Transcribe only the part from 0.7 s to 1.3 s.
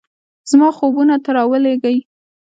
خوبونو ته